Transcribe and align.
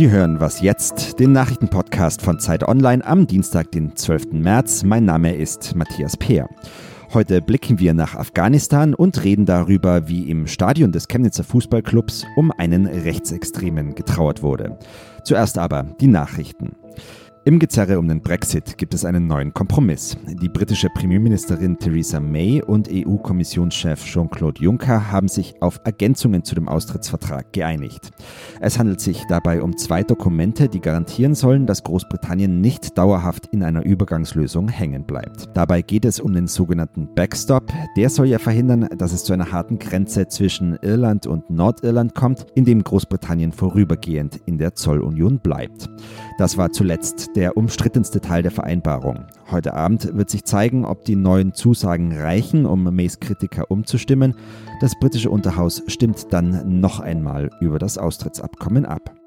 Sie 0.00 0.10
hören 0.10 0.40
Was 0.40 0.62
jetzt, 0.62 1.20
den 1.20 1.32
Nachrichtenpodcast 1.32 2.22
von 2.22 2.40
Zeit 2.40 2.66
Online 2.66 3.04
am 3.04 3.26
Dienstag, 3.26 3.70
den 3.70 3.94
12. 3.94 4.32
März. 4.32 4.82
Mein 4.82 5.04
Name 5.04 5.36
ist 5.36 5.76
Matthias 5.76 6.16
Peer. 6.16 6.48
Heute 7.12 7.42
blicken 7.42 7.78
wir 7.78 7.92
nach 7.92 8.14
Afghanistan 8.14 8.94
und 8.94 9.22
reden 9.24 9.44
darüber, 9.44 10.08
wie 10.08 10.30
im 10.30 10.46
Stadion 10.46 10.90
des 10.90 11.06
Chemnitzer 11.06 11.44
Fußballclubs 11.44 12.24
um 12.36 12.50
einen 12.50 12.86
Rechtsextremen 12.86 13.94
getrauert 13.94 14.42
wurde. 14.42 14.78
Zuerst 15.22 15.58
aber 15.58 15.82
die 16.00 16.06
Nachrichten. 16.06 16.76
Im 17.46 17.58
Gezerre 17.58 17.98
um 17.98 18.06
den 18.06 18.20
Brexit 18.20 18.76
gibt 18.76 18.92
es 18.92 19.06
einen 19.06 19.26
neuen 19.26 19.54
Kompromiss. 19.54 20.14
Die 20.42 20.50
britische 20.50 20.90
Premierministerin 20.90 21.78
Theresa 21.78 22.20
May 22.20 22.62
und 22.62 22.90
EU-Kommissionschef 22.92 24.04
Jean-Claude 24.04 24.60
Juncker 24.60 25.10
haben 25.10 25.26
sich 25.26 25.54
auf 25.62 25.80
Ergänzungen 25.84 26.44
zu 26.44 26.54
dem 26.54 26.68
Austrittsvertrag 26.68 27.50
geeinigt. 27.54 28.10
Es 28.60 28.78
handelt 28.78 29.00
sich 29.00 29.24
dabei 29.26 29.62
um 29.62 29.78
zwei 29.78 30.02
Dokumente, 30.02 30.68
die 30.68 30.82
garantieren 30.82 31.34
sollen, 31.34 31.66
dass 31.66 31.82
Großbritannien 31.82 32.60
nicht 32.60 32.98
dauerhaft 32.98 33.46
in 33.52 33.62
einer 33.62 33.86
Übergangslösung 33.86 34.68
hängen 34.68 35.04
bleibt. 35.04 35.48
Dabei 35.54 35.80
geht 35.80 36.04
es 36.04 36.20
um 36.20 36.34
den 36.34 36.46
sogenannten 36.46 37.08
Backstop. 37.14 37.72
Der 37.96 38.10
soll 38.10 38.26
ja 38.26 38.38
verhindern, 38.38 38.86
dass 38.98 39.14
es 39.14 39.24
zu 39.24 39.32
einer 39.32 39.50
harten 39.50 39.78
Grenze 39.78 40.28
zwischen 40.28 40.78
Irland 40.82 41.26
und 41.26 41.48
Nordirland 41.48 42.14
kommt, 42.14 42.44
indem 42.54 42.84
Großbritannien 42.84 43.52
vorübergehend 43.52 44.42
in 44.44 44.58
der 44.58 44.74
Zollunion 44.74 45.38
bleibt. 45.38 45.88
Das 46.40 46.56
war 46.56 46.72
zuletzt 46.72 47.36
der 47.36 47.58
umstrittenste 47.58 48.22
Teil 48.22 48.40
der 48.42 48.50
Vereinbarung. 48.50 49.26
Heute 49.50 49.74
Abend 49.74 50.16
wird 50.16 50.30
sich 50.30 50.44
zeigen, 50.44 50.86
ob 50.86 51.04
die 51.04 51.14
neuen 51.14 51.52
Zusagen 51.52 52.16
reichen, 52.16 52.64
um 52.64 52.84
Mays 52.84 53.20
Kritiker 53.20 53.70
umzustimmen. 53.70 54.34
Das 54.80 54.98
britische 54.98 55.28
Unterhaus 55.28 55.82
stimmt 55.86 56.32
dann 56.32 56.80
noch 56.80 56.98
einmal 56.98 57.50
über 57.60 57.78
das 57.78 57.98
Austrittsabkommen 57.98 58.86
ab. 58.86 59.19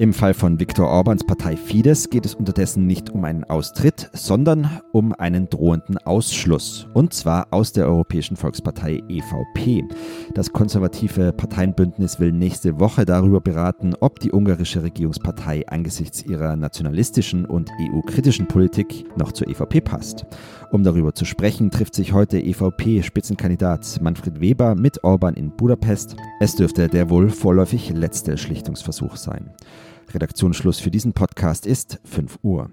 Im 0.00 0.14
Fall 0.14 0.32
von 0.32 0.58
Viktor 0.58 0.88
Orbans 0.88 1.24
Partei 1.24 1.58
Fidesz 1.58 2.08
geht 2.08 2.24
es 2.24 2.34
unterdessen 2.34 2.86
nicht 2.86 3.10
um 3.10 3.22
einen 3.26 3.44
Austritt, 3.44 4.08
sondern 4.14 4.80
um 4.92 5.12
einen 5.12 5.50
drohenden 5.50 5.98
Ausschluss. 5.98 6.86
Und 6.94 7.12
zwar 7.12 7.48
aus 7.50 7.74
der 7.74 7.86
Europäischen 7.86 8.34
Volkspartei 8.38 9.02
EVP. 9.10 9.84
Das 10.32 10.54
konservative 10.54 11.34
Parteienbündnis 11.34 12.18
will 12.18 12.32
nächste 12.32 12.80
Woche 12.80 13.04
darüber 13.04 13.42
beraten, 13.42 13.92
ob 14.00 14.20
die 14.20 14.32
ungarische 14.32 14.82
Regierungspartei 14.82 15.68
angesichts 15.68 16.24
ihrer 16.24 16.56
nationalistischen 16.56 17.44
und 17.44 17.70
EU-kritischen 17.78 18.48
Politik 18.48 19.04
noch 19.18 19.32
zur 19.32 19.48
EVP 19.48 19.82
passt. 19.82 20.24
Um 20.72 20.82
darüber 20.82 21.14
zu 21.14 21.26
sprechen, 21.26 21.70
trifft 21.70 21.94
sich 21.94 22.14
heute 22.14 22.38
EVP-Spitzenkandidat 22.38 24.00
Manfred 24.00 24.40
Weber 24.40 24.76
mit 24.76 25.04
Orban 25.04 25.34
in 25.34 25.50
Budapest. 25.50 26.16
Es 26.40 26.56
dürfte 26.56 26.88
der 26.88 27.10
wohl 27.10 27.28
vorläufig 27.28 27.90
letzte 27.90 28.38
Schlichtungsversuch 28.38 29.16
sein. 29.16 29.50
Redaktionsschluss 30.14 30.80
für 30.80 30.90
diesen 30.90 31.12
Podcast 31.12 31.66
ist 31.66 32.00
5 32.04 32.38
Uhr. 32.42 32.70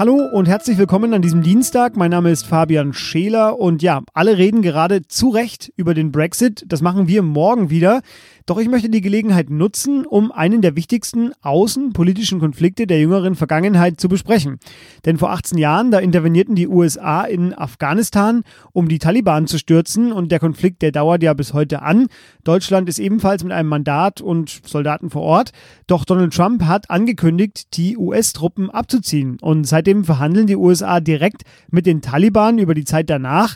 Hallo 0.00 0.14
und 0.32 0.48
herzlich 0.48 0.78
willkommen 0.78 1.12
an 1.12 1.20
diesem 1.20 1.42
Dienstag. 1.42 1.94
Mein 1.94 2.10
Name 2.10 2.30
ist 2.30 2.46
Fabian 2.46 2.94
Scheler 2.94 3.58
und 3.58 3.82
ja, 3.82 4.00
alle 4.14 4.38
reden 4.38 4.62
gerade 4.62 5.06
zu 5.06 5.28
Recht 5.28 5.70
über 5.76 5.92
den 5.92 6.10
Brexit. 6.10 6.64
Das 6.66 6.80
machen 6.80 7.06
wir 7.06 7.20
morgen 7.20 7.68
wieder. 7.68 8.00
Doch 8.50 8.58
ich 8.58 8.68
möchte 8.68 8.88
die 8.88 9.00
Gelegenheit 9.00 9.48
nutzen, 9.48 10.04
um 10.04 10.32
einen 10.32 10.60
der 10.60 10.74
wichtigsten 10.74 11.30
außenpolitischen 11.40 12.40
Konflikte 12.40 12.88
der 12.88 12.98
jüngeren 12.98 13.36
Vergangenheit 13.36 14.00
zu 14.00 14.08
besprechen. 14.08 14.58
Denn 15.04 15.18
vor 15.18 15.30
18 15.30 15.56
Jahren, 15.56 15.92
da 15.92 16.00
intervenierten 16.00 16.56
die 16.56 16.66
USA 16.66 17.22
in 17.22 17.56
Afghanistan, 17.56 18.42
um 18.72 18.88
die 18.88 18.98
Taliban 18.98 19.46
zu 19.46 19.56
stürzen 19.56 20.10
und 20.10 20.32
der 20.32 20.40
Konflikt, 20.40 20.82
der 20.82 20.90
dauert 20.90 21.22
ja 21.22 21.32
bis 21.32 21.52
heute 21.52 21.82
an. 21.82 22.08
Deutschland 22.42 22.88
ist 22.88 22.98
ebenfalls 22.98 23.44
mit 23.44 23.52
einem 23.52 23.68
Mandat 23.68 24.20
und 24.20 24.62
Soldaten 24.66 25.10
vor 25.10 25.22
Ort. 25.22 25.52
Doch 25.86 26.04
Donald 26.04 26.34
Trump 26.34 26.64
hat 26.64 26.90
angekündigt, 26.90 27.76
die 27.76 27.96
US-Truppen 27.96 28.68
abzuziehen 28.68 29.38
und 29.40 29.62
seitdem 29.62 30.02
verhandeln 30.02 30.48
die 30.48 30.56
USA 30.56 30.98
direkt 30.98 31.42
mit 31.70 31.86
den 31.86 32.02
Taliban 32.02 32.58
über 32.58 32.74
die 32.74 32.84
Zeit 32.84 33.10
danach. 33.10 33.54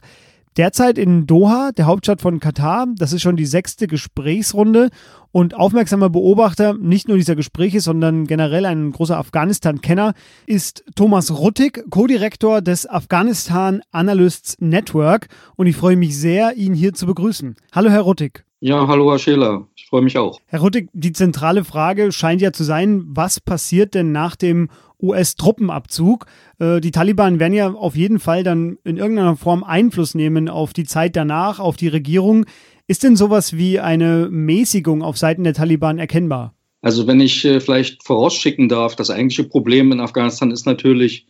Derzeit 0.56 0.98
in 0.98 1.26
Doha, 1.26 1.72
der 1.72 1.86
Hauptstadt 1.86 2.20
von 2.20 2.38
Katar. 2.38 2.86
Das 2.96 3.12
ist 3.12 3.22
schon 3.22 3.34
die 3.34 3.44
sechste 3.44 3.88
Gesprächsrunde. 3.88 4.90
Und 5.32 5.54
aufmerksamer 5.54 6.10
Beobachter 6.10 6.74
nicht 6.74 7.08
nur 7.08 7.16
dieser 7.16 7.34
Gespräche, 7.34 7.80
sondern 7.80 8.28
generell 8.28 8.64
ein 8.64 8.92
großer 8.92 9.18
Afghanistan-Kenner 9.18 10.14
ist 10.46 10.84
Thomas 10.94 11.32
Ruttig, 11.32 11.82
Co-Direktor 11.90 12.62
des 12.62 12.88
Afghanistan 12.88 13.82
Analysts 13.90 14.56
Network. 14.60 15.26
Und 15.56 15.66
ich 15.66 15.74
freue 15.74 15.96
mich 15.96 16.16
sehr, 16.16 16.56
ihn 16.56 16.72
hier 16.72 16.94
zu 16.94 17.06
begrüßen. 17.06 17.56
Hallo, 17.72 17.90
Herr 17.90 18.02
Ruttig. 18.02 18.44
Ja, 18.66 18.88
hallo, 18.88 19.10
Herr 19.10 19.18
Scheler. 19.18 19.68
Ich 19.76 19.84
freue 19.84 20.00
mich 20.00 20.16
auch. 20.16 20.40
Herr 20.46 20.60
Ruttig, 20.60 20.88
die 20.94 21.12
zentrale 21.12 21.64
Frage 21.64 22.12
scheint 22.12 22.40
ja 22.40 22.50
zu 22.50 22.64
sein, 22.64 23.04
was 23.08 23.38
passiert 23.38 23.92
denn 23.92 24.10
nach 24.10 24.36
dem 24.36 24.70
US-Truppenabzug. 25.02 26.24
Äh, 26.58 26.80
die 26.80 26.90
Taliban 26.90 27.38
werden 27.40 27.52
ja 27.52 27.70
auf 27.70 27.94
jeden 27.94 28.18
Fall 28.18 28.42
dann 28.42 28.78
in 28.82 28.96
irgendeiner 28.96 29.36
Form 29.36 29.64
Einfluss 29.64 30.14
nehmen 30.14 30.48
auf 30.48 30.72
die 30.72 30.84
Zeit 30.84 31.14
danach, 31.14 31.58
auf 31.58 31.76
die 31.76 31.88
Regierung. 31.88 32.46
Ist 32.86 33.02
denn 33.02 33.16
sowas 33.16 33.54
wie 33.54 33.80
eine 33.80 34.30
Mäßigung 34.30 35.02
auf 35.02 35.18
Seiten 35.18 35.44
der 35.44 35.52
Taliban 35.52 35.98
erkennbar? 35.98 36.54
Also 36.80 37.06
wenn 37.06 37.20
ich 37.20 37.44
äh, 37.44 37.60
vielleicht 37.60 38.02
vorausschicken 38.02 38.70
darf, 38.70 38.96
das 38.96 39.10
eigentliche 39.10 39.44
Problem 39.44 39.92
in 39.92 40.00
Afghanistan 40.00 40.50
ist 40.50 40.64
natürlich, 40.64 41.26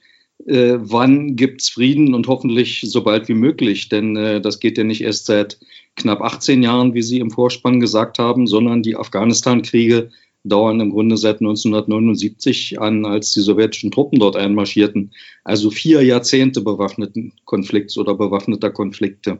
äh, 0.47 0.77
wann 0.79 1.37
gibt 1.37 1.63
es 1.63 1.69
Frieden 1.69 2.15
und 2.15 2.27
hoffentlich 2.29 2.83
so 2.83 3.03
bald 3.03 3.29
wie 3.29 3.35
möglich. 3.35 3.89
Denn 3.89 4.17
äh, 4.17 4.41
das 4.41 4.61
geht 4.61 4.79
ja 4.79 4.85
nicht 4.85 5.03
erst 5.03 5.27
seit 5.27 5.59
knapp 5.97 6.21
18 6.21 6.63
Jahren, 6.63 6.95
wie 6.95 7.03
Sie 7.03 7.19
im 7.19 7.31
Vorspann 7.31 7.81
gesagt 7.81 8.19
haben, 8.19 8.47
sondern 8.47 8.83
die 8.83 8.97
Afghanistan-Kriege 8.97 10.11
dauern 10.45 10.81
im 10.81 10.91
Grunde 10.91 11.17
seit 11.17 11.41
1979 11.41 12.79
an, 12.81 13.07
als 13.07 13.33
die 13.33 13.41
sowjetischen 13.41 13.91
Truppen 13.91 14.19
dort 14.19 14.37
einmarschierten. 14.37 15.13
Also 15.43 15.71
vier 15.71 16.03
Jahrzehnte 16.03 16.61
bewaffneten 16.61 17.33
Konflikts 17.47 17.97
oder 17.97 18.15
bewaffneter 18.15 18.71
Konflikte. 18.71 19.39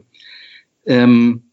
Ähm, 0.85 1.43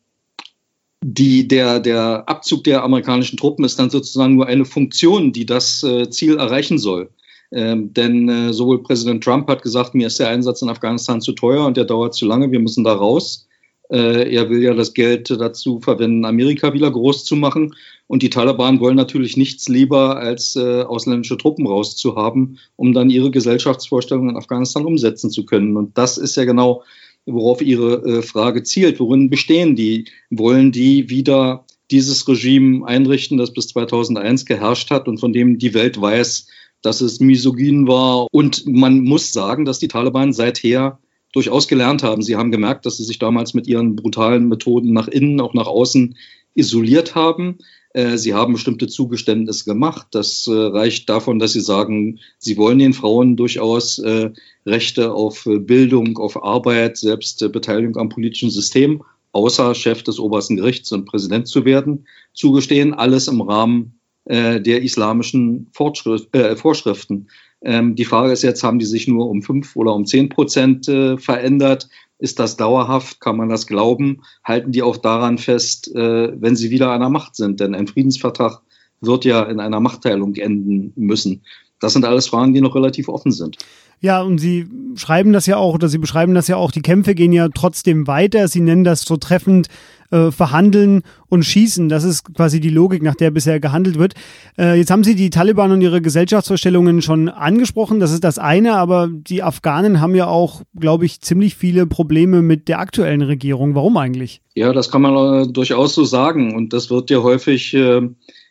die, 1.05 1.49
der, 1.49 1.81
der 1.81 2.29
Abzug 2.29 2.65
der 2.65 2.85
amerikanischen 2.85 3.37
Truppen 3.37 3.65
ist 3.65 3.79
dann 3.79 3.91
sozusagen 3.91 4.37
nur 4.37 4.47
eine 4.47 4.65
Funktion, 4.65 5.33
die 5.33 5.45
das 5.45 5.83
äh, 5.83 6.09
Ziel 6.09 6.39
erreichen 6.39 6.79
soll. 6.79 7.11
Ähm, 7.53 7.93
denn 7.93 8.29
äh, 8.29 8.53
sowohl 8.53 8.83
Präsident 8.83 9.23
Trump 9.23 9.49
hat 9.49 9.63
gesagt, 9.63 9.95
mir 9.95 10.07
ist 10.07 10.19
der 10.19 10.29
Einsatz 10.29 10.63
in 10.63 10.71
Afghanistan 10.71 11.21
zu 11.21 11.33
teuer 11.33 11.67
und 11.67 11.77
der 11.77 11.85
dauert 11.85 12.15
zu 12.15 12.27
lange, 12.27 12.51
wir 12.51 12.61
müssen 12.61 12.85
da 12.85 12.95
raus. 12.95 13.47
Äh, 13.91 14.35
er 14.35 14.49
will 14.49 14.63
ja 14.63 14.73
das 14.73 14.95
Geld 14.95 15.31
dazu 15.31 15.79
verwenden, 15.79 16.25
Amerika 16.25 16.73
wieder 16.73 16.91
groß 16.91 17.27
zu 17.27 17.37
machen. 17.37 17.75
Und 18.07 18.23
die 18.23 18.31
Taliban 18.31 18.81
wollen 18.81 18.97
natürlich 18.97 19.37
nichts 19.37 19.69
lieber, 19.69 20.17
als 20.17 20.57
äh, 20.57 20.83
ausländische 20.83 21.37
Truppen 21.37 21.67
rauszuhaben, 21.67 22.59
um 22.77 22.95
dann 22.95 23.11
ihre 23.11 23.31
Gesellschaftsvorstellungen 23.31 24.31
in 24.31 24.37
Afghanistan 24.37 24.87
umsetzen 24.87 25.31
zu 25.31 25.45
können. 25.45 25.77
Und 25.77 25.99
das 25.99 26.17
ist 26.17 26.37
ja 26.37 26.45
genau, 26.45 26.83
worauf 27.27 27.61
Ihre 27.61 28.03
äh, 28.05 28.23
Frage 28.23 28.62
zielt. 28.62 28.99
Worin 28.99 29.31
bestehen 29.31 29.77
die? 29.77 30.07
Wollen 30.31 30.73
die 30.73 31.11
wieder 31.11 31.65
dieses 31.91 32.27
Regime 32.27 32.87
einrichten, 32.87 33.37
das 33.37 33.53
bis 33.53 33.69
2001 33.69 34.47
geherrscht 34.47 34.91
hat 34.91 35.07
und 35.07 35.19
von 35.19 35.33
dem 35.33 35.59
die 35.59 35.75
Welt 35.75 36.01
weiß, 36.01 36.47
dass 36.82 37.00
es 37.00 37.20
misogyn 37.20 37.87
war? 37.87 38.26
Und 38.32 38.66
man 38.66 39.00
muss 39.00 39.32
sagen, 39.32 39.65
dass 39.65 39.78
die 39.78 39.88
Taliban 39.88 40.32
seither 40.32 40.98
durchaus 41.32 41.66
gelernt 41.66 42.03
haben. 42.03 42.22
Sie 42.22 42.37
haben 42.37 42.53
gemerkt, 42.53 42.87
dass 42.87 42.98
sie 42.98 43.04
sich 43.04 43.19
damals 43.19 43.54
mit 43.54 43.66
ihren 43.66 43.97
brutalen 43.97 44.48
Methoden 44.48 44.93
nach 44.93 45.09
innen, 45.09 45.41
auch 45.41 45.54
nach 45.54 45.66
außen 45.66 46.16
isoliert 46.54 47.15
haben. 47.15 47.59
Äh, 47.94 48.16
sie 48.16 48.34
haben 48.34 48.54
bestimmte 48.54 48.87
Zugeständnisse 48.87 49.65
gemacht. 49.65 50.09
Das 50.12 50.47
äh, 50.47 50.53
reicht 50.53 51.09
davon, 51.09 51.38
dass 51.38 51.53
sie 51.53 51.60
sagen, 51.60 52.20
sie 52.38 52.56
wollen 52.56 52.78
den 52.78 52.93
Frauen 52.93 53.37
durchaus 53.37 53.99
äh, 53.99 54.31
Rechte 54.64 55.12
auf 55.12 55.47
Bildung, 55.47 56.19
auf 56.19 56.43
Arbeit, 56.43 56.96
selbst 56.96 57.40
Beteiligung 57.52 57.96
am 57.96 58.08
politischen 58.08 58.50
System, 58.50 59.02
außer 59.32 59.75
Chef 59.75 60.02
des 60.02 60.19
obersten 60.19 60.56
Gerichts 60.56 60.93
und 60.93 61.05
Präsident 61.05 61.49
zu 61.49 61.64
werden, 61.64 62.06
zugestehen. 62.32 62.94
Alles 62.94 63.28
im 63.28 63.40
Rahmen 63.40 63.99
der 64.25 64.83
islamischen 64.83 65.71
Vorschriften. 65.73 67.29
Ähm, 67.65 67.95
die 67.95 68.05
Frage 68.05 68.33
ist 68.33 68.43
jetzt, 68.43 68.65
haben 68.65 68.79
die 68.79 68.87
sich 68.87 69.07
nur 69.07 69.29
um 69.29 69.43
fünf 69.43 69.77
oder 69.77 69.95
um 69.95 70.05
zehn 70.05 70.29
Prozent 70.29 70.89
äh, 70.89 71.17
verändert? 71.17 71.89
Ist 72.19 72.39
das 72.39 72.57
dauerhaft? 72.57 73.21
Kann 73.21 73.37
man 73.37 73.49
das 73.49 73.67
glauben? 73.67 74.23
Halten 74.45 74.73
die 74.73 74.83
auch 74.83 74.97
daran 74.97 75.39
fest, 75.39 75.95
äh, 75.95 76.33
wenn 76.41 76.57
sie 76.57 76.71
wieder 76.71 76.91
an 76.91 77.01
der 77.01 77.11
Macht 77.11 77.37
sind? 77.37 77.61
Denn 77.61 77.75
ein 77.75 77.87
Friedensvertrag 77.87 78.61
wird 79.01 79.25
ja 79.25 79.43
in 79.43 79.61
einer 79.61 79.81
Machtteilung 79.81 80.35
enden 80.37 80.93
müssen. 80.97 81.43
Das 81.81 81.93
sind 81.93 82.05
alles 82.05 82.29
Fragen, 82.29 82.55
die 82.55 82.61
noch 82.61 82.77
relativ 82.77 83.09
offen 83.09 83.33
sind. 83.33 83.59
Ja, 84.02 84.20
und 84.20 84.38
Sie 84.38 84.66
schreiben 84.96 85.32
das 85.32 85.46
ja 85.46 85.56
auch, 85.56 85.75
oder 85.75 85.88
Sie 85.88 85.99
beschreiben 85.99 86.34
das 86.34 86.49
ja 86.49 86.56
auch, 86.56 86.72
die 86.72 86.82
Kämpfe 86.82 87.14
gehen 87.14 87.32
ja 87.32 87.49
trotzdem 87.49 88.08
weiter. 88.08 88.49
Sie 88.49 88.60
nennen 88.60 88.82
das 88.82 89.02
so 89.02 89.16
treffend 89.16 89.69
äh, 90.10 90.32
verhandeln 90.32 91.02
und 91.28 91.44
schießen. 91.44 91.88
Das 91.88 92.02
ist 92.02 92.34
quasi 92.34 92.58
die 92.58 92.69
Logik, 92.69 93.00
nach 93.04 93.14
der 93.14 93.31
bisher 93.31 93.60
gehandelt 93.60 94.00
wird. 94.00 94.14
Äh, 94.58 94.76
jetzt 94.76 94.90
haben 94.90 95.04
Sie 95.04 95.14
die 95.14 95.31
Taliban 95.31 95.70
und 95.70 95.82
ihre 95.82 96.02
Gesellschaftsvorstellungen 96.02 97.00
schon 97.00 97.28
angesprochen. 97.28 98.00
Das 98.00 98.12
ist 98.12 98.25
das 98.25 98.40
eine, 98.40 98.75
aber 98.75 99.08
die 99.08 99.44
Afghanen 99.44 100.00
haben 100.00 100.16
ja 100.16 100.26
auch, 100.26 100.62
glaube 100.76 101.04
ich, 101.04 101.20
ziemlich 101.20 101.54
viele 101.54 101.87
Probleme 101.87 102.43
mit 102.43 102.66
der 102.66 102.81
aktuellen 102.81 103.22
Regierung. 103.22 103.76
Warum 103.76 103.96
eigentlich? 103.96 104.43
Ja, 104.54 104.72
das 104.72 104.90
kann 104.90 105.02
man 105.02 105.44
äh, 105.44 105.46
durchaus 105.46 105.94
so 105.94 106.04
sagen. 106.04 106.56
Und 106.56 106.72
das 106.72 106.90
wird 106.90 107.08
ja 107.08 107.22
häufig 107.22 107.72
äh, 107.72 108.02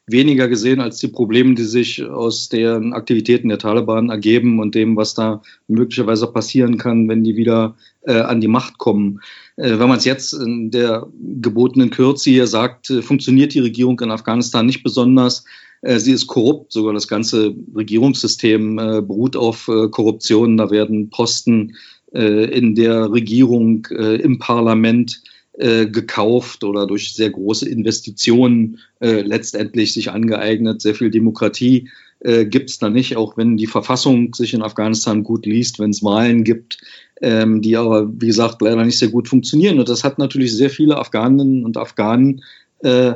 weniger 0.07 0.47
gesehen 0.47 0.81
als 0.81 0.97
die 0.97 1.07
Probleme, 1.07 1.55
die 1.55 1.63
sich 1.63 2.03
aus 2.03 2.49
den 2.49 2.93
Aktivitäten 2.93 3.49
der 3.49 3.59
Taliban 3.59 4.09
ergeben 4.09 4.59
und 4.59 4.75
dem, 4.75 4.95
was 4.95 5.13
da 5.13 5.41
möglicherweise 5.67 6.27
passieren 6.27 6.77
kann, 6.77 7.07
wenn 7.07 7.23
die 7.23 7.35
wieder 7.35 7.75
äh, 8.01 8.19
an 8.19 8.41
die 8.41 8.47
Macht 8.47 8.77
kommen. 8.77 9.21
Äh, 9.57 9.79
wenn 9.79 9.89
man 9.89 9.97
es 9.97 10.05
jetzt 10.05 10.33
in 10.33 10.71
der 10.71 11.07
gebotenen 11.41 11.91
Kürze 11.91 12.29
hier 12.29 12.47
sagt, 12.47 12.89
äh, 12.89 13.01
funktioniert 13.01 13.53
die 13.53 13.59
Regierung 13.59 13.99
in 13.99 14.11
Afghanistan 14.11 14.65
nicht 14.65 14.83
besonders. 14.83 15.45
Äh, 15.81 15.99
sie 15.99 16.13
ist 16.13 16.27
korrupt, 16.27 16.71
sogar 16.71 16.93
das 16.93 17.07
ganze 17.07 17.55
Regierungssystem 17.75 18.79
äh, 18.79 19.01
beruht 19.01 19.35
auf 19.35 19.65
Korruption. 19.91 20.57
Da 20.57 20.71
werden 20.71 21.09
Posten 21.09 21.75
in 22.13 22.75
der 22.75 23.09
Regierung, 23.09 23.85
im 23.85 24.37
Parlament 24.37 25.23
äh, 25.53 25.85
gekauft 25.87 26.63
oder 26.63 26.87
durch 26.87 27.13
sehr 27.13 27.29
große 27.29 27.67
Investitionen 27.67 28.79
äh, 28.99 29.21
letztendlich 29.21 29.93
sich 29.93 30.11
angeeignet. 30.11 30.81
Sehr 30.81 30.95
viel 30.95 31.11
Demokratie 31.11 31.89
äh, 32.19 32.45
gibt 32.45 32.69
es 32.69 32.79
da 32.79 32.89
nicht, 32.89 33.17
auch 33.17 33.35
wenn 33.35 33.57
die 33.57 33.67
Verfassung 33.67 34.33
sich 34.33 34.53
in 34.53 34.61
Afghanistan 34.61 35.23
gut 35.23 35.45
liest, 35.45 35.79
wenn 35.79 35.89
es 35.89 36.03
Wahlen 36.03 36.43
gibt, 36.43 36.77
ähm, 37.21 37.61
die 37.61 37.75
aber, 37.77 38.09
wie 38.21 38.27
gesagt, 38.27 38.61
leider 38.61 38.85
nicht 38.85 38.97
sehr 38.97 39.09
gut 39.09 39.27
funktionieren. 39.27 39.79
Und 39.79 39.89
das 39.89 40.03
hat 40.03 40.19
natürlich 40.19 40.55
sehr 40.55 40.69
viele 40.69 40.97
Afghaninnen 40.97 41.65
und 41.65 41.77
Afghanen 41.77 42.43
äh, 42.79 43.13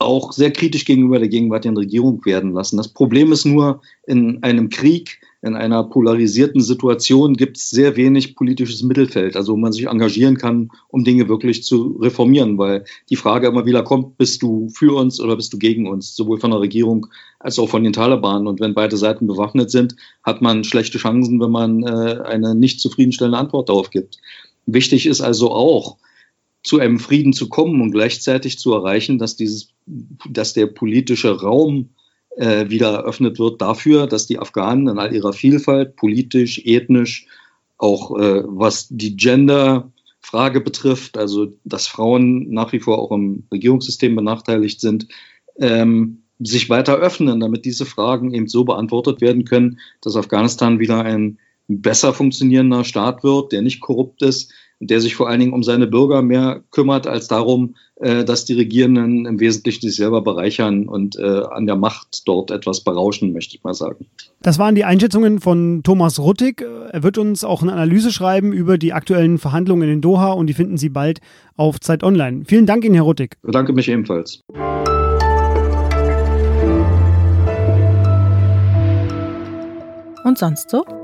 auch 0.00 0.32
sehr 0.32 0.50
kritisch 0.50 0.86
gegenüber 0.86 1.18
der 1.18 1.28
gegenwärtigen 1.28 1.76
Regierung 1.76 2.24
werden 2.24 2.52
lassen. 2.52 2.78
Das 2.78 2.88
Problem 2.88 3.32
ist 3.32 3.44
nur, 3.44 3.82
in 4.06 4.42
einem 4.42 4.70
Krieg 4.70 5.20
in 5.42 5.54
einer 5.56 5.84
polarisierten 5.84 6.60
Situation 6.60 7.34
gibt 7.34 7.56
es 7.56 7.70
sehr 7.70 7.96
wenig 7.96 8.36
politisches 8.36 8.82
Mittelfeld, 8.82 9.36
also 9.36 9.52
wo 9.52 9.56
man 9.56 9.72
sich 9.72 9.86
engagieren 9.86 10.36
kann, 10.36 10.70
um 10.88 11.02
Dinge 11.02 11.28
wirklich 11.28 11.64
zu 11.64 11.98
reformieren, 12.00 12.58
weil 12.58 12.84
die 13.08 13.16
Frage 13.16 13.48
immer 13.48 13.64
wieder 13.64 13.82
kommt, 13.82 14.18
bist 14.18 14.42
du 14.42 14.68
für 14.68 14.94
uns 14.94 15.18
oder 15.18 15.36
bist 15.36 15.52
du 15.52 15.58
gegen 15.58 15.88
uns, 15.88 16.14
sowohl 16.14 16.38
von 16.38 16.50
der 16.50 16.60
Regierung 16.60 17.06
als 17.38 17.58
auch 17.58 17.70
von 17.70 17.82
den 17.82 17.94
Taliban. 17.94 18.46
Und 18.46 18.60
wenn 18.60 18.74
beide 18.74 18.98
Seiten 18.98 19.26
bewaffnet 19.26 19.70
sind, 19.70 19.96
hat 20.22 20.42
man 20.42 20.62
schlechte 20.62 20.98
Chancen, 20.98 21.40
wenn 21.40 21.50
man 21.50 21.84
äh, 21.84 22.20
eine 22.22 22.54
nicht 22.54 22.80
zufriedenstellende 22.80 23.38
Antwort 23.38 23.70
darauf 23.70 23.88
gibt. 23.88 24.18
Wichtig 24.66 25.06
ist 25.06 25.22
also 25.22 25.52
auch, 25.52 25.96
zu 26.62 26.78
einem 26.78 26.98
Frieden 26.98 27.32
zu 27.32 27.48
kommen 27.48 27.80
und 27.80 27.92
gleichzeitig 27.92 28.58
zu 28.58 28.74
erreichen, 28.74 29.18
dass 29.18 29.36
dieses, 29.36 29.72
dass 30.28 30.52
der 30.52 30.66
politische 30.66 31.40
Raum 31.40 31.88
wieder 32.36 32.92
eröffnet 32.92 33.38
wird 33.38 33.60
dafür, 33.60 34.06
dass 34.06 34.26
die 34.26 34.38
Afghanen 34.38 34.88
in 34.88 34.98
all 34.98 35.14
ihrer 35.14 35.32
Vielfalt, 35.32 35.96
politisch, 35.96 36.62
ethnisch, 36.64 37.26
auch 37.80 38.16
äh, 38.18 38.42
was 38.46 38.88
die 38.90 39.16
Gender-Frage 39.16 40.60
betrifft, 40.60 41.16
also 41.16 41.52
dass 41.64 41.86
Frauen 41.86 42.50
nach 42.50 42.72
wie 42.72 42.80
vor 42.80 42.98
auch 42.98 43.10
im 43.10 43.44
Regierungssystem 43.50 44.14
benachteiligt 44.14 44.80
sind, 44.80 45.08
ähm, 45.58 46.22
sich 46.38 46.70
weiter 46.70 46.96
öffnen, 46.96 47.40
damit 47.40 47.64
diese 47.64 47.86
Fragen 47.86 48.32
eben 48.32 48.48
so 48.48 48.64
beantwortet 48.64 49.20
werden 49.20 49.44
können, 49.44 49.78
dass 50.00 50.16
Afghanistan 50.16 50.78
wieder 50.78 51.02
ein 51.04 51.38
besser 51.68 52.12
funktionierender 52.12 52.84
Staat 52.84 53.22
wird, 53.22 53.52
der 53.52 53.62
nicht 53.62 53.80
korrupt 53.80 54.22
ist, 54.22 54.52
der 54.80 55.00
sich 55.00 55.14
vor 55.14 55.28
allen 55.28 55.40
Dingen 55.40 55.52
um 55.52 55.62
seine 55.62 55.86
Bürger 55.86 56.22
mehr 56.22 56.62
kümmert, 56.70 57.06
als 57.06 57.28
darum, 57.28 57.76
äh, 57.96 58.24
dass 58.24 58.46
die 58.46 58.54
Regierenden 58.54 59.26
im 59.26 59.38
Wesentlichen 59.38 59.86
sich 59.86 59.96
selber 59.96 60.22
bereichern 60.22 60.88
und 60.88 61.18
äh, 61.18 61.42
an 61.50 61.66
der 61.66 61.76
Macht 61.76 62.26
dort 62.26 62.50
etwas 62.50 62.80
berauschen, 62.82 63.32
möchte 63.34 63.56
ich 63.56 63.62
mal 63.62 63.74
sagen. 63.74 64.06
Das 64.40 64.58
waren 64.58 64.74
die 64.74 64.84
Einschätzungen 64.84 65.38
von 65.38 65.82
Thomas 65.84 66.18
Ruttig. 66.18 66.62
Er 66.92 67.02
wird 67.02 67.18
uns 67.18 67.44
auch 67.44 67.62
eine 67.62 67.74
Analyse 67.74 68.10
schreiben 68.10 68.52
über 68.52 68.78
die 68.78 68.94
aktuellen 68.94 69.38
Verhandlungen 69.38 69.88
in 69.90 70.00
Doha 70.00 70.32
und 70.32 70.46
die 70.46 70.54
finden 70.54 70.78
Sie 70.78 70.88
bald 70.88 71.20
auf 71.56 71.78
Zeit 71.78 72.02
Online. 72.02 72.44
Vielen 72.46 72.64
Dank 72.64 72.84
Ihnen, 72.84 72.94
Herr 72.94 73.04
Ruttig. 73.04 73.34
Ich 73.36 73.46
bedanke 73.46 73.74
mich 73.74 73.88
ebenfalls. 73.88 74.40
Und 80.24 80.38
sonst 80.38 80.70
so? 80.70 80.99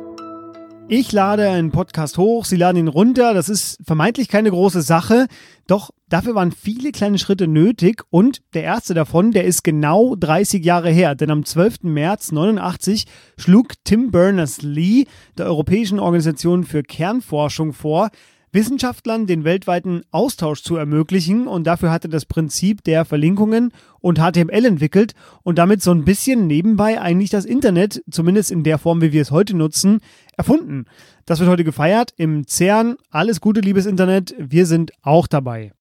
Ich 0.89 1.11
lade 1.11 1.49
einen 1.49 1.73
Podcast 1.73 2.17
hoch, 2.17 2.45
Sie 2.45 2.55
laden 2.55 2.77
ihn 2.77 2.87
runter. 2.87 3.35
Das 3.35 3.49
ist 3.49 3.79
vermeintlich 3.85 4.29
keine 4.29 4.51
große 4.51 4.83
Sache. 4.83 5.27
Doch 5.67 5.91
dafür 6.09 6.37
waren 6.37 6.53
viele 6.53 6.93
kleine 6.93 7.19
Schritte 7.19 7.49
nötig 7.49 8.05
und 8.11 8.41
der 8.55 8.63
erste 8.63 8.95
davon, 8.95 9.33
der 9.33 9.47
ist 9.47 9.65
genau 9.65 10.15
30 10.15 10.65
Jahre 10.65 10.91
her. 10.91 11.17
Denn 11.17 11.33
am 11.33 11.45
12. 11.45 11.83
März 11.83 12.31
89 12.31 13.07
schlug 13.37 13.73
Tim 13.83 14.13
Berners-Lee 14.13 15.07
der 15.37 15.47
Europäischen 15.47 15.99
Organisation 15.99 16.63
für 16.63 16.85
Kernforschung 16.85 17.73
vor, 17.73 18.11
Wissenschaftlern 18.53 19.27
den 19.27 19.45
weltweiten 19.45 20.03
Austausch 20.11 20.63
zu 20.63 20.77
ermöglichen 20.77 21.47
und 21.47 21.67
dafür 21.67 21.91
hatte 21.91 22.09
das 22.09 22.25
Prinzip 22.25 22.83
der 22.85 23.05
Verlinkungen 23.05 23.73
und 24.01 24.19
HTML 24.19 24.65
entwickelt 24.65 25.15
und 25.43 25.59
damit 25.59 25.83
so 25.83 25.91
ein 25.91 26.05
bisschen 26.05 26.47
nebenbei 26.47 27.01
eigentlich 27.01 27.31
das 27.31 27.45
Internet, 27.45 28.03
zumindest 28.11 28.51
in 28.51 28.63
der 28.63 28.79
Form, 28.79 29.03
wie 29.03 29.13
wir 29.13 29.23
es 29.23 29.31
heute 29.31 29.57
nutzen, 29.57 30.01
erfunden. 30.37 30.87
Das 31.27 31.41
wird 31.41 31.51
heute 31.51 31.65
gefeiert 31.65 32.15
im 32.17 32.47
CERN. 32.47 32.97
Alles 33.11 33.41
Gute, 33.41 33.61
liebes 33.61 33.85
Internet. 33.85 34.35
Wir 34.39 34.67
sind 34.67 34.93
auch 35.03 35.27
dabei. 35.27 35.73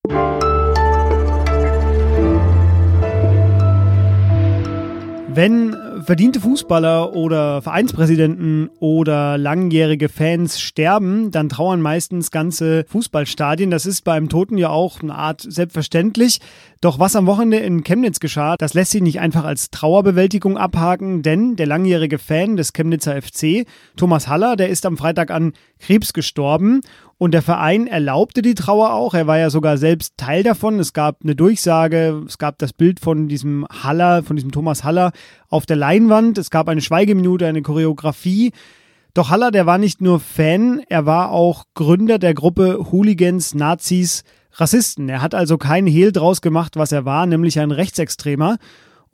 Wenn 5.28 5.76
verdiente 6.06 6.40
Fußballer 6.40 7.14
oder 7.14 7.62
Vereinspräsidenten 7.62 8.70
oder 8.80 9.38
langjährige 9.38 10.08
Fans 10.08 10.62
sterben, 10.62 11.32
dann 11.32 11.50
trauern 11.50 11.82
meistens 11.82 12.32
ganze 12.32 12.86
Fußballstadien. 12.88 13.72
Das 13.72 13.86
ist 13.86 14.04
beim 14.04 14.30
Toten 14.30 14.58
ja 14.58 14.70
auch 14.70 15.02
eine 15.02 15.16
Art 15.16 15.42
selbstverständlich. 15.42 16.40
Doch 16.82 17.00
was 17.00 17.16
am 17.16 17.26
Wochenende 17.26 17.58
in 17.58 17.84
Chemnitz 17.84 18.20
geschah, 18.20 18.56
das 18.58 18.76
lässt 18.76 18.92
sich 18.92 19.02
nicht 19.02 19.20
einfach 19.20 19.44
als 19.44 19.72
Trauerbewältigung 19.72 20.58
abhaken, 20.58 21.24
denn 21.24 21.56
der 21.56 21.66
langjährige 21.66 22.20
Fan 22.20 22.58
des 22.58 22.74
Chemnitzer 22.74 23.20
FC, 23.20 23.66
Thomas 23.98 24.28
Haller, 24.28 24.56
der 24.56 24.70
ist 24.70 24.86
am 24.86 24.98
Freitag 24.98 25.32
an 25.32 25.54
Krebs 25.80 26.14
gestorben 26.14 26.82
und 27.18 27.34
der 27.34 27.42
Verein 27.42 27.88
erlaubte 27.88 28.42
die 28.42 28.56
Trauer 28.56 28.94
auch. 28.94 29.14
Er 29.14 29.26
war 29.26 29.38
ja 29.38 29.50
sogar 29.50 29.78
selbst 29.78 30.18
Teil 30.18 30.44
davon. 30.44 30.80
Es 30.80 30.92
gab 30.92 31.24
eine 31.24 31.36
Durchsage, 31.36 32.24
es 32.28 32.38
gab 32.38 32.60
das 32.60 32.74
Bild 32.74 33.00
von 33.00 33.30
diesem 33.30 33.66
Haller, 33.84 34.22
von 34.24 34.36
diesem 34.36 34.52
Thomas 34.52 34.84
Haller 34.84 35.12
auf 35.50 35.66
der 35.66 35.78
Leinwand. 35.96 36.38
Es 36.38 36.50
gab 36.50 36.68
eine 36.68 36.82
Schweigeminute, 36.82 37.48
eine 37.48 37.62
Choreografie. 37.62 38.52
Doch 39.14 39.30
Haller, 39.30 39.52
der 39.52 39.66
war 39.66 39.78
nicht 39.78 40.02
nur 40.02 40.20
Fan, 40.20 40.82
er 40.90 41.06
war 41.06 41.32
auch 41.32 41.64
Gründer 41.74 42.20
der 42.20 42.34
Gruppe 42.34 42.92
Hooligans, 42.92 43.56
Nazis, 43.56 44.24
Rassisten. 44.52 45.08
Er 45.08 45.22
hat 45.22 45.34
also 45.34 45.58
keinen 45.58 45.88
Hehl 45.88 46.12
draus 46.12 46.42
gemacht, 46.42 46.76
was 46.76 46.92
er 46.92 47.06
war, 47.06 47.26
nämlich 47.26 47.60
ein 47.60 47.72
Rechtsextremer. 47.72 48.58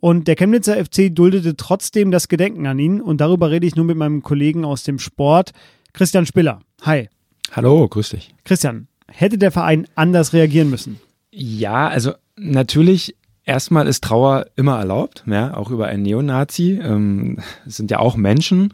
Und 0.00 0.26
der 0.26 0.34
Chemnitzer 0.34 0.84
FC 0.84 1.14
duldete 1.14 1.56
trotzdem 1.56 2.10
das 2.10 2.26
Gedenken 2.26 2.66
an 2.66 2.80
ihn. 2.80 3.00
Und 3.00 3.20
darüber 3.20 3.52
rede 3.52 3.66
ich 3.66 3.76
nun 3.76 3.86
mit 3.86 3.96
meinem 3.96 4.22
Kollegen 4.22 4.64
aus 4.64 4.82
dem 4.82 4.98
Sport, 4.98 5.52
Christian 5.92 6.26
Spiller. 6.26 6.58
Hi. 6.82 7.08
Hallo, 7.52 7.86
grüß 7.86 8.10
dich. 8.10 8.34
Christian, 8.44 8.88
hätte 9.06 9.38
der 9.38 9.52
Verein 9.52 9.86
anders 9.94 10.32
reagieren 10.32 10.68
müssen? 10.68 10.98
Ja, 11.30 11.86
also 11.86 12.14
natürlich 12.36 13.14
Erstmal 13.44 13.88
ist 13.88 14.04
Trauer 14.04 14.46
immer 14.54 14.78
erlaubt, 14.78 15.24
ja, 15.26 15.54
auch 15.56 15.70
über 15.70 15.86
einen 15.86 16.04
Neonazi. 16.04 16.80
Ähm, 16.82 17.40
es 17.66 17.76
sind 17.76 17.90
ja 17.90 17.98
auch 17.98 18.16
Menschen. 18.16 18.72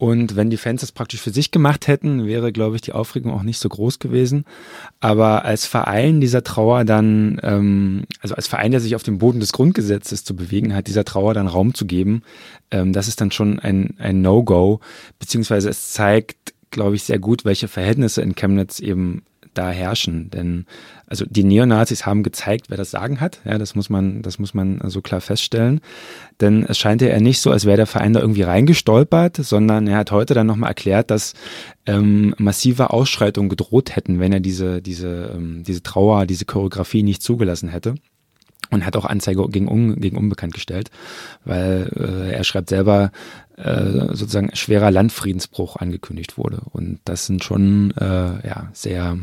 Und 0.00 0.34
wenn 0.34 0.48
die 0.48 0.56
Fans 0.56 0.80
das 0.80 0.92
praktisch 0.92 1.20
für 1.20 1.30
sich 1.30 1.50
gemacht 1.50 1.86
hätten, 1.86 2.24
wäre, 2.24 2.52
glaube 2.52 2.74
ich, 2.74 2.80
die 2.80 2.94
Aufregung 2.94 3.32
auch 3.32 3.42
nicht 3.42 3.58
so 3.58 3.68
groß 3.68 3.98
gewesen. 3.98 4.46
Aber 4.98 5.44
als 5.44 5.66
Verein 5.66 6.22
dieser 6.22 6.42
Trauer 6.42 6.86
dann, 6.86 7.38
ähm, 7.42 8.04
also 8.22 8.34
als 8.34 8.46
Verein, 8.46 8.70
der 8.70 8.80
sich 8.80 8.96
auf 8.96 9.02
dem 9.02 9.18
Boden 9.18 9.40
des 9.40 9.52
Grundgesetzes 9.52 10.24
zu 10.24 10.34
bewegen 10.34 10.74
hat, 10.74 10.86
dieser 10.86 11.04
Trauer 11.04 11.34
dann 11.34 11.46
Raum 11.46 11.74
zu 11.74 11.84
geben, 11.84 12.22
ähm, 12.70 12.94
das 12.94 13.08
ist 13.08 13.20
dann 13.20 13.30
schon 13.30 13.58
ein, 13.58 13.94
ein 13.98 14.22
No-Go. 14.22 14.80
Beziehungsweise 15.18 15.68
es 15.68 15.92
zeigt, 15.92 16.54
glaube 16.70 16.96
ich, 16.96 17.04
sehr 17.04 17.18
gut, 17.18 17.44
welche 17.44 17.68
Verhältnisse 17.68 18.22
in 18.22 18.34
Chemnitz 18.34 18.80
eben 18.80 19.22
da 19.54 19.70
herrschen. 19.70 20.30
Denn 20.30 20.66
also 21.06 21.24
die 21.28 21.44
Neonazis 21.44 22.06
haben 22.06 22.22
gezeigt, 22.22 22.66
wer 22.68 22.76
das 22.76 22.90
Sagen 22.90 23.20
hat. 23.20 23.40
Ja, 23.44 23.58
das 23.58 23.74
muss 23.74 23.90
man, 23.90 24.22
das 24.22 24.38
muss 24.38 24.54
man 24.54 24.80
so 24.86 25.00
klar 25.00 25.20
feststellen. 25.20 25.80
Denn 26.40 26.64
es 26.64 26.78
scheint 26.78 27.02
ja 27.02 27.18
nicht 27.20 27.40
so, 27.40 27.50
als 27.50 27.64
wäre 27.64 27.76
der 27.76 27.86
Verein 27.86 28.12
da 28.12 28.20
irgendwie 28.20 28.42
reingestolpert, 28.42 29.36
sondern 29.36 29.86
er 29.86 29.98
hat 29.98 30.12
heute 30.12 30.34
dann 30.34 30.46
nochmal 30.46 30.70
erklärt, 30.70 31.10
dass 31.10 31.34
ähm, 31.86 32.34
massive 32.38 32.90
Ausschreitungen 32.90 33.48
gedroht 33.48 33.96
hätten, 33.96 34.20
wenn 34.20 34.32
er 34.32 34.40
diese, 34.40 34.80
diese, 34.82 35.32
ähm, 35.34 35.64
diese 35.64 35.82
Trauer, 35.82 36.26
diese 36.26 36.44
Choreografie 36.44 37.02
nicht 37.02 37.22
zugelassen 37.22 37.68
hätte 37.68 37.94
und 38.70 38.86
hat 38.86 38.96
auch 38.96 39.04
Anzeige 39.04 39.48
gegen, 39.48 39.68
un, 39.68 40.00
gegen 40.00 40.16
Unbekannt 40.16 40.54
gestellt, 40.54 40.90
weil 41.44 41.90
äh, 41.96 42.32
er 42.32 42.44
schreibt 42.44 42.68
selber, 42.68 43.10
äh, 43.62 44.14
sozusagen 44.14 44.54
schwerer 44.54 44.90
Landfriedensbruch 44.90 45.76
angekündigt 45.76 46.38
wurde. 46.38 46.62
Und 46.70 47.00
das 47.04 47.26
sind 47.26 47.44
schon 47.44 47.92
äh, 47.96 48.46
ja, 48.46 48.68
sehr 48.72 49.18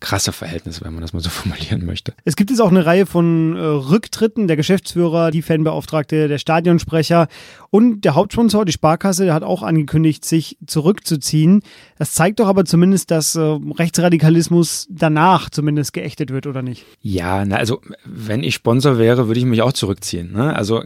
krasse 0.00 0.32
Verhältnisse, 0.32 0.84
wenn 0.84 0.92
man 0.92 1.02
das 1.02 1.12
mal 1.12 1.20
so 1.20 1.30
formulieren 1.30 1.84
möchte. 1.84 2.14
Es 2.24 2.36
gibt 2.36 2.50
jetzt 2.50 2.60
auch 2.60 2.70
eine 2.70 2.86
Reihe 2.86 3.06
von 3.06 3.56
äh, 3.56 3.60
Rücktritten. 3.60 4.48
Der 4.48 4.56
Geschäftsführer, 4.56 5.30
die 5.30 5.42
Fanbeauftragte, 5.42 6.28
der 6.28 6.38
Stadionsprecher 6.38 7.28
und 7.70 8.00
der 8.04 8.14
Hauptsponsor, 8.14 8.64
die 8.64 8.72
Sparkasse, 8.72 9.24
der 9.24 9.34
hat 9.34 9.42
auch 9.42 9.62
angekündigt, 9.62 10.24
sich 10.24 10.58
zurückzuziehen. 10.66 11.62
Das 11.98 12.12
zeigt 12.12 12.40
doch 12.40 12.48
aber 12.48 12.64
zumindest, 12.64 13.10
dass 13.10 13.34
äh, 13.34 13.40
Rechtsradikalismus 13.40 14.88
danach 14.90 15.50
zumindest 15.50 15.92
geächtet 15.92 16.30
wird, 16.30 16.46
oder 16.46 16.62
nicht? 16.62 16.84
Ja, 17.02 17.44
na, 17.44 17.56
also 17.56 17.80
wenn 18.04 18.42
ich 18.42 18.54
Sponsor 18.54 18.98
wäre, 18.98 19.28
würde 19.28 19.38
ich 19.38 19.46
mich 19.46 19.62
auch 19.62 19.72
zurückziehen. 19.72 20.32
Ne? 20.32 20.54
Also 20.56 20.82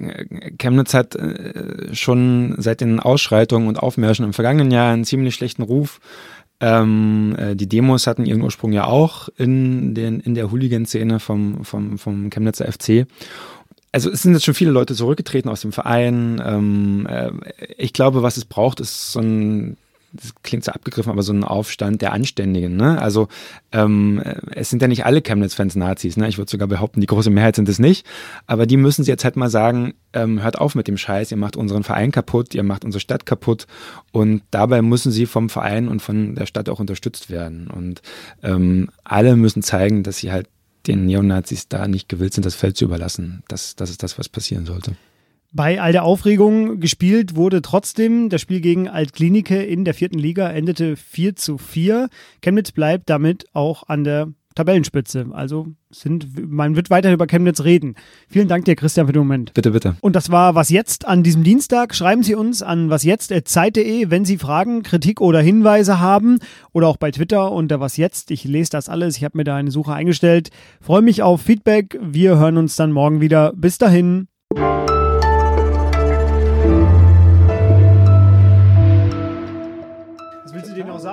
Chemnitz 0.58 0.92
hat 0.92 1.14
äh, 1.14 1.94
schon 1.94 2.56
seit 2.58 2.80
den 2.80 3.00
Ausschreitungen 3.00 3.68
und 3.68 3.78
Aufmärschen 3.78 4.24
im 4.24 4.32
vergangenen 4.32 4.70
Jahr 4.70 4.92
einen 4.92 5.04
ziemlich 5.04 5.34
schlechten 5.34 5.62
Ruf. 5.62 6.00
Ähm, 6.64 7.36
äh, 7.38 7.54
die 7.54 7.68
Demos 7.68 8.06
hatten 8.06 8.24
ihren 8.24 8.40
Ursprung 8.40 8.72
ja 8.72 8.86
auch 8.86 9.28
in, 9.36 9.94
den, 9.94 10.20
in 10.20 10.34
der 10.34 10.50
Hooligan-Szene 10.50 11.20
vom, 11.20 11.62
vom, 11.62 11.98
vom 11.98 12.30
Chemnitzer 12.30 12.64
FC. 12.72 13.06
Also 13.92 14.10
es 14.10 14.22
sind 14.22 14.32
jetzt 14.32 14.46
schon 14.46 14.54
viele 14.54 14.70
Leute 14.70 14.94
zurückgetreten 14.94 15.50
aus 15.50 15.60
dem 15.60 15.72
Verein. 15.72 16.42
Ähm, 16.42 17.06
äh, 17.06 17.32
ich 17.76 17.92
glaube, 17.92 18.22
was 18.22 18.38
es 18.38 18.46
braucht, 18.46 18.80
ist 18.80 19.12
so 19.12 19.20
ein 19.20 19.76
das 20.14 20.32
klingt 20.42 20.64
so 20.64 20.72
abgegriffen, 20.72 21.10
aber 21.10 21.22
so 21.22 21.32
ein 21.32 21.44
Aufstand 21.44 22.00
der 22.00 22.12
Anständigen. 22.12 22.76
Ne? 22.76 23.00
Also 23.00 23.28
ähm, 23.72 24.22
es 24.52 24.70
sind 24.70 24.80
ja 24.80 24.88
nicht 24.88 25.04
alle 25.04 25.22
Chemnitz-Fans 25.22 25.74
Nazis. 25.74 26.16
Ne? 26.16 26.28
Ich 26.28 26.38
würde 26.38 26.50
sogar 26.50 26.68
behaupten, 26.68 27.00
die 27.00 27.06
große 27.06 27.30
Mehrheit 27.30 27.56
sind 27.56 27.68
es 27.68 27.78
nicht. 27.78 28.06
Aber 28.46 28.66
die 28.66 28.76
müssen 28.76 29.04
sie 29.04 29.10
jetzt 29.10 29.24
halt 29.24 29.36
mal 29.36 29.50
sagen, 29.50 29.94
ähm, 30.12 30.42
hört 30.42 30.58
auf 30.58 30.76
mit 30.76 30.86
dem 30.86 30.96
Scheiß, 30.96 31.32
ihr 31.32 31.36
macht 31.36 31.56
unseren 31.56 31.82
Verein 31.82 32.12
kaputt, 32.12 32.54
ihr 32.54 32.62
macht 32.62 32.84
unsere 32.84 33.00
Stadt 33.00 33.26
kaputt. 33.26 33.66
Und 34.12 34.42
dabei 34.50 34.82
müssen 34.82 35.10
sie 35.10 35.26
vom 35.26 35.50
Verein 35.50 35.88
und 35.88 36.00
von 36.00 36.36
der 36.36 36.46
Stadt 36.46 36.68
auch 36.68 36.78
unterstützt 36.78 37.30
werden. 37.30 37.68
Und 37.68 38.00
ähm, 38.42 38.88
alle 39.02 39.34
müssen 39.36 39.62
zeigen, 39.62 40.04
dass 40.04 40.18
sie 40.18 40.30
halt 40.30 40.48
den 40.86 41.06
Neonazis 41.06 41.68
da 41.68 41.88
nicht 41.88 42.08
gewillt 42.08 42.34
sind, 42.34 42.46
das 42.46 42.54
Feld 42.54 42.76
zu 42.76 42.84
überlassen. 42.84 43.42
Das, 43.48 43.74
das 43.74 43.90
ist 43.90 44.02
das, 44.02 44.18
was 44.18 44.28
passieren 44.28 44.66
sollte. 44.66 44.96
Bei 45.56 45.80
all 45.80 45.92
der 45.92 46.02
Aufregung 46.02 46.80
gespielt 46.80 47.36
wurde 47.36 47.62
trotzdem 47.62 48.28
das 48.28 48.40
Spiel 48.40 48.60
gegen 48.60 48.88
Altklinike 48.88 49.62
in 49.62 49.84
der 49.84 49.94
vierten 49.94 50.18
Liga 50.18 50.50
endete 50.50 50.96
4 50.96 51.36
zu 51.36 51.58
4. 51.58 52.08
Chemnitz 52.42 52.72
bleibt 52.72 53.08
damit 53.08 53.46
auch 53.52 53.84
an 53.86 54.02
der 54.02 54.32
Tabellenspitze. 54.56 55.26
Also 55.30 55.68
sind, 55.90 56.50
man 56.50 56.74
wird 56.74 56.90
weiter 56.90 57.12
über 57.12 57.28
Chemnitz 57.28 57.62
reden. 57.62 57.94
Vielen 58.28 58.48
Dank 58.48 58.64
dir, 58.64 58.74
Christian, 58.74 59.06
für 59.06 59.12
den 59.12 59.20
Moment. 59.20 59.54
Bitte, 59.54 59.70
bitte. 59.70 59.94
Und 60.00 60.16
das 60.16 60.32
war 60.32 60.56
Was 60.56 60.70
Jetzt 60.70 61.06
an 61.06 61.22
diesem 61.22 61.44
Dienstag. 61.44 61.94
Schreiben 61.94 62.24
Sie 62.24 62.34
uns 62.34 62.60
an 62.60 62.90
wasjetzt.zeit.de, 62.90 64.10
wenn 64.10 64.24
Sie 64.24 64.38
Fragen, 64.38 64.82
Kritik 64.82 65.20
oder 65.20 65.40
Hinweise 65.40 66.00
haben. 66.00 66.40
Oder 66.72 66.88
auch 66.88 66.96
bei 66.96 67.12
Twitter 67.12 67.52
unter 67.52 67.78
Was 67.78 67.96
Jetzt. 67.96 68.32
Ich 68.32 68.42
lese 68.42 68.70
das 68.70 68.88
alles. 68.88 69.16
Ich 69.18 69.22
habe 69.22 69.38
mir 69.38 69.44
da 69.44 69.54
eine 69.54 69.70
Suche 69.70 69.92
eingestellt. 69.92 70.50
Freue 70.80 71.02
mich 71.02 71.22
auf 71.22 71.42
Feedback. 71.42 71.96
Wir 72.02 72.38
hören 72.38 72.56
uns 72.56 72.74
dann 72.74 72.90
morgen 72.90 73.20
wieder. 73.20 73.52
Bis 73.54 73.78
dahin. 73.78 74.26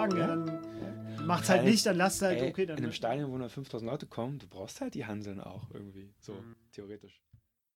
Sagen, 0.01 0.17
ja, 0.17 0.27
dann 0.27 1.25
macht's 1.25 1.49
halt 1.49 1.63
nicht, 1.63 1.85
dann 1.85 1.97
lasst 1.97 2.21
halt, 2.21 2.41
Ey, 2.41 2.49
okay, 2.49 2.65
dann. 2.65 2.77
In 2.77 2.83
einem 2.83 2.93
Stadion, 2.93 3.31
wo 3.31 3.37
nur 3.37 3.49
5000 3.49 3.89
Leute 3.89 4.05
kommen, 4.07 4.39
du 4.39 4.47
brauchst 4.47 4.81
halt 4.81 4.93
die 4.93 5.05
Hanseln 5.05 5.39
auch 5.39 5.69
irgendwie, 5.71 6.13
so 6.19 6.33
mhm. 6.33 6.55
theoretisch. 6.71 7.21